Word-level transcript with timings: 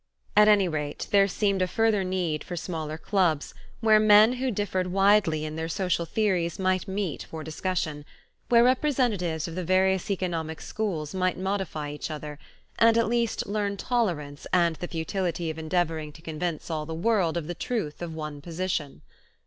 At 0.35 0.47
any 0.47 0.67
rate, 0.67 1.05
there 1.11 1.27
seemed 1.27 1.61
a 1.61 1.67
further 1.67 2.03
need 2.03 2.43
for 2.43 2.55
smaller 2.55 2.97
clubs, 2.97 3.53
where 3.81 3.99
men 3.99 4.33
who 4.41 4.49
differed 4.49 4.87
widely 4.87 5.45
in 5.45 5.57
their 5.57 5.69
social 5.69 6.05
theories 6.07 6.57
might 6.57 6.87
meet 6.87 7.21
for 7.29 7.43
discussion, 7.43 8.03
where 8.49 8.63
representatives 8.63 9.47
of 9.47 9.53
the 9.53 9.63
various 9.63 10.09
economic 10.09 10.59
schools 10.59 11.13
might 11.13 11.37
modify 11.37 11.91
each 11.91 12.09
other, 12.09 12.39
and 12.79 12.97
at 12.97 13.09
least 13.09 13.45
learn 13.45 13.77
tolerance 13.77 14.47
and 14.51 14.75
the 14.77 14.87
futility 14.87 15.51
of 15.51 15.59
endeavoring 15.59 16.11
to 16.13 16.23
convince 16.23 16.71
all 16.71 16.87
the 16.87 16.95
world 16.95 17.37
of 17.37 17.45
the 17.45 17.53
truth 17.53 18.01
of 18.01 18.15
one 18.15 18.41
position. 18.41 19.03